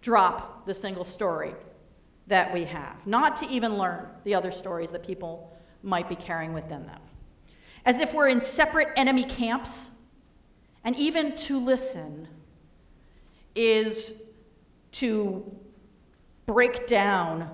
drop 0.00 0.66
the 0.66 0.74
single 0.74 1.04
story 1.04 1.54
that 2.26 2.52
we 2.52 2.64
have, 2.64 3.06
not 3.06 3.36
to 3.36 3.48
even 3.48 3.76
learn 3.76 4.06
the 4.24 4.34
other 4.34 4.50
stories 4.50 4.90
that 4.90 5.04
people 5.04 5.56
might 5.82 6.08
be 6.08 6.16
carrying 6.16 6.52
within 6.52 6.86
them. 6.86 7.00
As 7.84 7.98
if 7.98 8.14
we're 8.14 8.28
in 8.28 8.40
separate 8.40 8.88
enemy 8.96 9.24
camps, 9.24 9.90
and 10.84 10.96
even 10.96 11.36
to 11.36 11.58
listen 11.58 12.28
is 13.54 14.14
to 14.92 15.44
break 16.46 16.86
down 16.86 17.50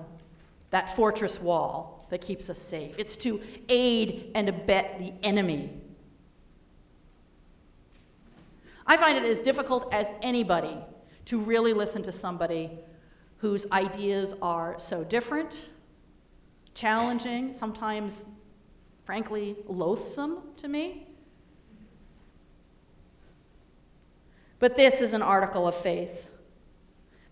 that 0.69 0.95
fortress 0.95 1.41
wall 1.41 2.07
that 2.09 2.21
keeps 2.21 2.49
us 2.49 2.57
safe. 2.57 2.95
It's 2.97 3.15
to 3.17 3.41
aid 3.69 4.31
and 4.35 4.49
abet 4.49 4.99
the 4.99 5.13
enemy. 5.23 5.73
I 8.85 8.97
find 8.97 9.17
it 9.17 9.23
as 9.23 9.39
difficult 9.39 9.93
as 9.93 10.07
anybody 10.21 10.77
to 11.25 11.39
really 11.39 11.73
listen 11.73 12.01
to 12.03 12.11
somebody 12.11 12.71
whose 13.39 13.65
ideas 13.71 14.33
are 14.41 14.77
so 14.77 15.03
different, 15.03 15.69
challenging, 16.73 17.53
sometimes, 17.53 18.23
frankly, 19.03 19.55
loathsome 19.65 20.39
to 20.57 20.67
me. 20.67 21.07
But 24.59 24.75
this 24.75 25.01
is 25.01 25.13
an 25.13 25.21
article 25.21 25.67
of 25.67 25.75
faith 25.75 26.29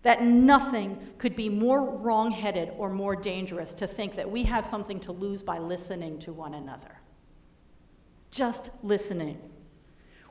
that 0.02 0.22
nothing 0.22 0.98
could 1.18 1.36
be 1.36 1.48
more 1.48 1.84
wrong-headed 1.84 2.72
or 2.78 2.88
more 2.88 3.14
dangerous 3.14 3.74
to 3.74 3.86
think 3.86 4.14
that 4.16 4.30
we 4.30 4.44
have 4.44 4.64
something 4.64 5.00
to 5.00 5.12
lose 5.12 5.42
by 5.42 5.58
listening 5.58 6.18
to 6.20 6.32
one 6.32 6.54
another. 6.54 7.00
Just 8.30 8.70
listening. 8.82 9.38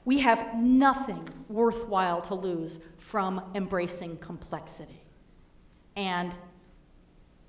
We 0.06 0.20
have 0.20 0.56
nothing 0.56 1.28
worthwhile 1.50 2.22
to 2.24 2.34
lose 2.34 2.80
from 2.98 3.42
embracing 3.54 4.18
complexity. 4.18 5.04
And 5.98 6.36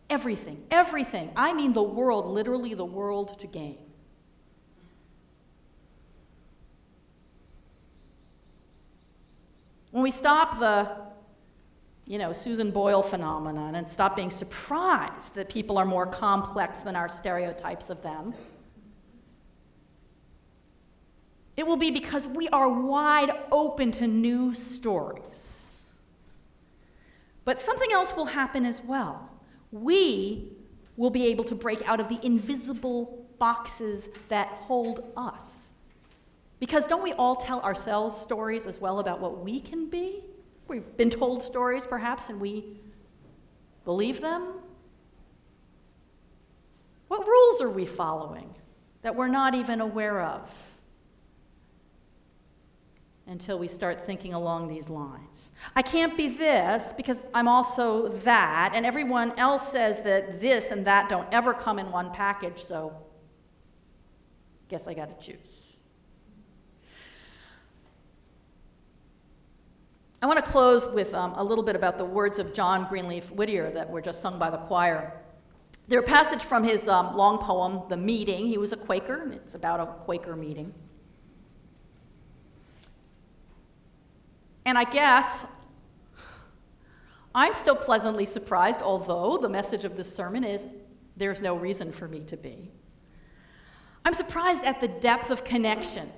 everything, 0.09 0.65
everything, 0.71 1.31
I 1.37 1.53
mean 1.53 1.75
the 1.75 1.83
world, 1.83 2.27
literally 2.27 2.73
the 2.73 2.85
world 2.85 3.39
to 3.41 3.47
gain. 3.47 3.77
When 9.91 10.03
we 10.03 10.11
stop 10.11 10.59
the, 10.59 10.89
you 12.07 12.17
know, 12.17 12.33
Susan 12.33 12.71
Boyle 12.71 13.03
phenomenon 13.03 13.75
and 13.75 13.91
stop 13.91 14.17
being 14.17 14.31
surprised 14.31 15.35
that 15.35 15.51
people 15.51 15.77
are 15.77 15.85
more 15.85 16.07
complex 16.07 16.79
than 16.79 16.97
our 16.97 17.09
stereotypes 17.09 17.91
of 17.91 18.03
them, 18.03 18.33
it 21.55 21.67
will 21.67 21.77
be 21.77 21.91
because 21.91 22.27
we 22.27 22.49
are 22.49 22.69
wide 22.69 23.31
open 23.53 23.93
to 23.93 24.07
new 24.07 24.55
stories. 24.55 25.58
But 27.49 27.63
something 27.63 27.91
else 27.93 28.15
will 28.15 28.27
happen 28.27 28.67
as 28.67 28.83
well. 28.83 29.31
We 29.73 30.53
will 30.99 31.09
be 31.09 31.29
able 31.29 31.45
to 31.45 31.55
break 31.55 31.81
out 31.89 31.99
of 31.99 32.11
the 32.11 32.21
invisible 32.23 33.27
boxes 33.39 34.11
that 34.29 34.49
hold 34.49 35.11
us. 35.17 35.71
Because 36.61 36.87
don't 36.87 37.03
we 37.03 37.15
all 37.15 37.35
tell 37.35 37.63
ourselves 37.63 38.15
stories 38.15 38.67
as 38.67 38.83
well 38.83 38.99
about 38.99 39.21
what 39.21 39.43
we 39.43 39.61
can 39.61 39.89
be? 39.89 40.25
We've 40.69 40.95
been 40.99 41.09
told 41.09 41.43
stories, 41.43 41.87
perhaps, 41.87 42.29
and 42.29 42.39
we 42.39 42.83
believe 43.87 44.21
them. 44.21 44.53
What 47.07 47.27
rules 47.27 47.63
are 47.63 47.71
we 47.71 47.87
following 47.87 48.55
that 49.01 49.17
we're 49.17 49.29
not 49.29 49.55
even 49.55 49.81
aware 49.81 50.21
of 50.21 50.53
until 53.29 53.59
we 53.59 53.69
start 53.69 54.05
thinking 54.05 54.35
along 54.35 54.69
these 54.69 54.89
lines? 54.89 55.53
I 55.77 55.83
can't 55.83 56.17
be 56.17 56.29
this 56.29 56.93
because 56.97 57.29
I'm 57.35 57.47
also 57.47 58.09
that, 58.09 58.73
and 58.75 58.85
everyone 58.85 59.39
else 59.39 59.71
says 59.71 60.03
that 60.03 60.41
this 60.41 60.71
and 60.71 60.85
that 60.87 61.09
don't 61.09 61.29
ever 61.33 61.55
come 61.55 61.79
in 61.79 61.93
one 61.93 62.11
package, 62.13 62.65
so 62.65 62.97
guess 64.69 64.89
I 64.89 64.95
got 64.95 65.19
to 65.19 65.27
choose. 65.27 65.79
I 70.21 70.27
want 70.27 70.45
to 70.45 70.51
close 70.51 70.89
with 70.89 71.15
um, 71.15 71.35
a 71.37 71.45
little 71.45 71.63
bit 71.63 71.77
about 71.77 71.97
the 71.97 72.05
words 72.05 72.41
of 72.41 72.53
John 72.53 72.89
Greenleaf 72.89 73.31
Whittier 73.31 73.71
that 73.71 73.89
were 73.89 74.01
just 74.01 74.21
sung 74.21 74.39
by 74.39 74.51
the 74.51 74.59
choir. 74.59 75.13
They're 75.87 76.01
a 76.01 76.03
passage 76.03 76.43
from 76.43 76.65
his 76.65 76.89
um, 76.89 77.17
long 77.17 77.39
poem, 77.39 77.83
The 77.89 77.97
Meeting. 77.97 78.47
He 78.47 78.59
was 78.59 78.73
a 78.73 78.77
Quaker, 78.77 79.23
and 79.23 79.33
it's 79.33 79.55
about 79.55 79.81
a 79.81 79.87
Quaker 79.87 80.35
meeting. 80.35 80.75
And 84.69 84.77
I 84.77 84.85
guess 84.85 85.47
I'm 87.35 87.55
still 87.55 87.75
pleasantly 87.75 88.27
surprised, 88.27 88.83
although 88.83 89.39
the 89.39 89.49
message 89.49 89.87
of 89.87 89.97
this 89.97 90.15
sermon 90.15 90.45
is 90.45 90.67
there's 91.17 91.41
no 91.41 91.57
reason 91.57 91.91
for 91.91 92.07
me 92.07 92.21
to 92.25 92.37
be. 92.37 92.71
I'm 94.05 94.13
surprised 94.13 94.65
at 94.65 94.79
the 94.83 94.89
depth 94.89 95.31
of 95.31 95.43
connection 95.43 96.13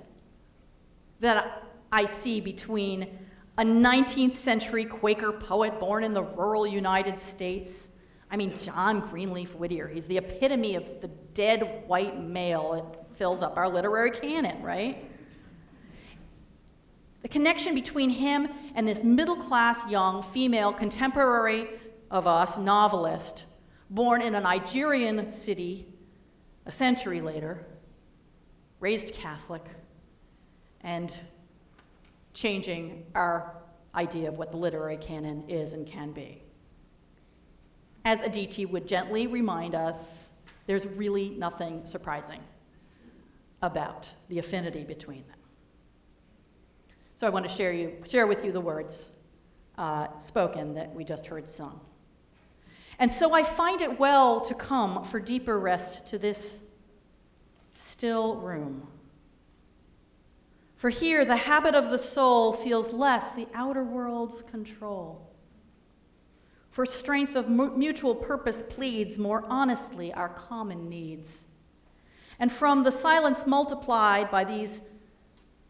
that 1.21 1.63
I 1.93 2.07
see 2.07 2.41
between 2.41 3.21
a 3.57 3.63
19th 3.63 4.35
century 4.35 4.85
Quaker 4.85 5.31
poet 5.31 5.79
born 5.79 6.03
in 6.03 6.13
the 6.13 6.25
rural 6.25 6.67
United 6.67 7.21
States. 7.21 7.89
I 8.33 8.37
mean, 8.37 8.53
John 8.59 8.99
Greenleaf 8.99 9.55
Whittier. 9.55 9.87
He's 9.87 10.07
the 10.07 10.19
epitome 10.19 10.75
of 10.75 11.01
the 11.01 11.09
dead 11.35 11.85
white 11.87 12.21
male 12.21 12.73
that 12.73 13.17
fills 13.17 13.45
up 13.45 13.57
our 13.57 13.69
literary 13.69 14.11
canon, 14.11 14.61
right? 14.61 15.09
Connection 17.31 17.75
between 17.75 18.11
him 18.11 18.49
and 18.75 18.87
this 18.87 19.05
middle 19.05 19.37
class 19.37 19.87
young 19.89 20.23
female 20.23 20.73
contemporary 20.73 21.69
of 22.11 22.27
us 22.27 22.59
novelist, 22.59 23.47
born 23.89 24.21
in 24.21 24.35
a 24.35 24.41
Nigerian 24.41 25.31
city 25.31 25.87
a 26.67 26.73
century 26.73 27.21
later, 27.21 27.65
raised 28.81 29.15
Catholic, 29.15 29.65
and 30.83 31.13
changing 32.35 33.05
our 33.15 33.57
idea 33.95 34.29
of 34.29 34.39
what 34.39 34.51
the 34.51 34.57
literary 34.57 34.97
canon 34.97 35.45
is 35.49 35.73
and 35.73 35.87
can 35.87 36.13
be. 36.13 36.43
As 38.05 38.21
Adichie 38.21 38.69
would 38.69 38.87
gently 38.87 39.27
remind 39.27 39.75
us, 39.75 40.31
there's 40.67 40.87
really 40.87 41.31
nothing 41.31 41.85
surprising 41.85 42.41
about 43.63 44.13
the 44.29 44.39
affinity 44.39 44.85
between 44.85 45.25
them. 45.29 45.40
So 47.21 47.27
I 47.27 47.31
want 47.31 47.47
to 47.47 47.55
share, 47.55 47.71
you, 47.71 47.93
share 48.09 48.27
with 48.27 48.47
you 48.47 48.51
the 48.51 48.63
words 48.63 49.11
uh, 49.77 50.07
spoken 50.21 50.73
that 50.73 50.95
we 50.95 51.05
just 51.05 51.27
heard 51.27 51.47
sung. 51.47 51.79
And 52.99 53.13
so 53.13 53.35
I 53.35 53.43
find 53.43 53.83
it 53.83 54.01
well 54.01 54.41
to 54.41 54.55
come 54.55 55.05
for 55.05 55.21
deeper 55.21 55.61
rest 55.61 56.07
to 56.07 56.19
this 56.19 56.61
still 57.75 58.37
room 58.37 58.89
for 60.81 60.89
here, 60.89 61.27
the 61.27 61.37
habit 61.37 61.75
of 61.75 61.91
the 61.91 61.99
soul 61.99 62.55
feels 62.55 62.91
less 62.91 63.33
the 63.33 63.47
outer 63.53 63.85
world's 63.85 64.41
control. 64.41 65.31
For 66.71 66.87
strength 66.87 67.37
of 67.37 67.51
mutual 67.51 68.15
purpose 68.15 68.65
pleads 68.67 69.19
more 69.19 69.45
honestly 69.47 70.11
our 70.15 70.31
common 70.31 70.89
needs. 70.89 71.49
And 72.39 72.51
from 72.51 72.83
the 72.83 72.91
silence 72.91 73.47
multiplied 73.47 74.31
by 74.31 74.43
these 74.45 74.81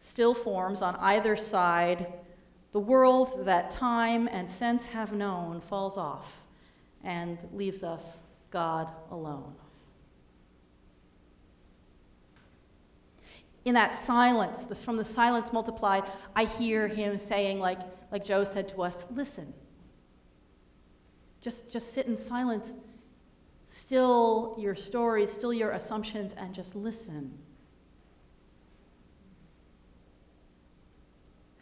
still 0.01 0.33
forms 0.33 0.81
on 0.81 0.95
either 0.97 1.37
side, 1.37 2.11
the 2.73 2.79
world 2.79 3.45
that 3.45 3.71
time 3.71 4.27
and 4.27 4.49
sense 4.49 4.85
have 4.85 5.13
known 5.13 5.61
falls 5.61 5.97
off 5.97 6.41
and 7.03 7.37
leaves 7.53 7.83
us 7.83 8.19
God 8.51 8.91
alone. 9.09 9.55
in 13.65 13.75
that 13.75 13.95
silence, 13.95 14.65
from 14.83 14.97
the 14.97 15.05
silence 15.05 15.53
multiplied, 15.53 16.03
I 16.35 16.45
hear 16.45 16.87
him 16.87 17.17
saying, 17.17 17.59
like, 17.59 17.79
like 18.11 18.23
Joe 18.23 18.43
said 18.43 18.67
to 18.69 18.81
us, 18.81 19.05
listen. 19.11 19.53
Just, 21.41 21.71
just 21.71 21.93
sit 21.93 22.07
in 22.07 22.17
silence, 22.17 22.73
still 23.65 24.55
your 24.59 24.75
stories, 24.75 25.31
still 25.31 25.53
your 25.53 25.71
assumptions, 25.71 26.33
and 26.33 26.53
just 26.53 26.75
listen. 26.75 27.37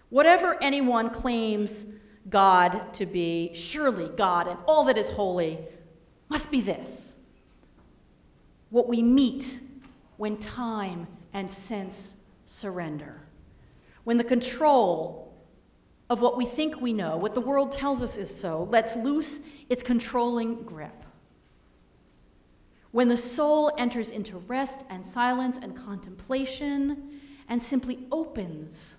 Whatever 0.09 0.61
anyone 0.61 1.09
claims 1.09 1.85
God 2.29 2.93
to 2.95 3.05
be, 3.05 3.51
surely 3.53 4.09
God 4.09 4.47
and 4.47 4.57
all 4.65 4.83
that 4.85 4.97
is 4.97 5.09
holy 5.09 5.59
must 6.29 6.51
be 6.51 6.61
this 6.61 7.15
what 8.69 8.87
we 8.87 9.01
meet 9.01 9.59
when 10.17 10.37
time 10.37 11.07
and 11.33 11.49
sense 11.49 12.15
surrender. 12.45 13.21
When 14.03 14.17
the 14.17 14.23
control 14.23 15.33
of 16.09 16.21
what 16.21 16.37
we 16.37 16.45
think 16.45 16.81
we 16.81 16.93
know, 16.93 17.17
what 17.17 17.33
the 17.33 17.41
world 17.41 17.71
tells 17.71 18.01
us 18.01 18.17
is 18.17 18.33
so, 18.35 18.67
lets 18.71 18.95
loose 18.95 19.41
its 19.69 19.83
controlling 19.83 20.63
grip. 20.63 21.03
When 22.91 23.07
the 23.07 23.17
soul 23.17 23.71
enters 23.77 24.09
into 24.09 24.37
rest 24.37 24.83
and 24.89 25.05
silence 25.05 25.59
and 25.61 25.75
contemplation 25.75 27.21
and 27.47 27.61
simply 27.61 27.99
opens 28.11 28.95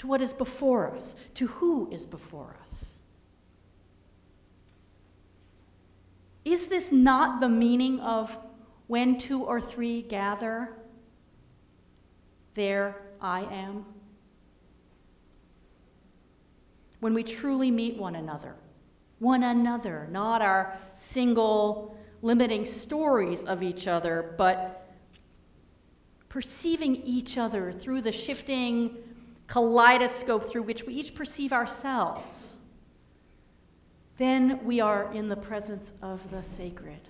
to 0.00 0.06
what 0.06 0.22
is 0.22 0.32
before 0.32 0.90
us, 0.90 1.14
to 1.34 1.46
who 1.46 1.86
is 1.92 2.06
before 2.06 2.56
us. 2.62 2.96
Is 6.42 6.68
this 6.68 6.90
not 6.90 7.40
the 7.40 7.50
meaning 7.50 8.00
of 8.00 8.38
when 8.86 9.18
two 9.18 9.44
or 9.44 9.60
three 9.60 10.00
gather? 10.00 10.70
There 12.54 12.96
I 13.20 13.42
am. 13.42 13.84
When 17.00 17.12
we 17.12 17.22
truly 17.22 17.70
meet 17.70 17.98
one 17.98 18.16
another, 18.16 18.54
one 19.18 19.42
another, 19.42 20.08
not 20.10 20.40
our 20.40 20.78
single 20.94 21.94
limiting 22.22 22.64
stories 22.64 23.44
of 23.44 23.62
each 23.62 23.86
other, 23.86 24.34
but 24.38 24.94
perceiving 26.30 26.96
each 26.96 27.36
other 27.36 27.70
through 27.70 28.00
the 28.00 28.12
shifting 28.12 28.96
kaleidoscope 29.50 30.48
through 30.48 30.62
which 30.62 30.84
we 30.84 30.94
each 30.94 31.12
perceive 31.12 31.52
ourselves, 31.52 32.54
then 34.16 34.64
we 34.64 34.80
are 34.80 35.12
in 35.12 35.28
the 35.28 35.36
presence 35.36 35.92
of 36.02 36.30
the 36.30 36.40
sacred. 36.42 37.08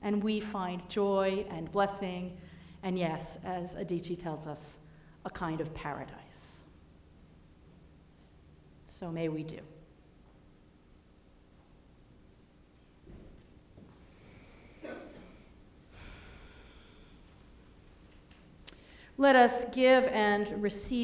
And 0.00 0.22
we 0.22 0.38
find 0.38 0.88
joy 0.88 1.44
and 1.50 1.70
blessing, 1.72 2.38
and 2.84 2.96
yes, 2.96 3.36
as 3.44 3.74
Adichie 3.74 4.18
tells 4.18 4.46
us, 4.46 4.78
a 5.24 5.30
kind 5.30 5.60
of 5.60 5.74
paradise. 5.74 6.60
So 8.86 9.10
may 9.10 9.28
we 9.28 9.42
do. 9.42 9.58
Let 19.22 19.36
us 19.36 19.64
give 19.66 20.08
and 20.08 20.60
receive. 20.60 21.00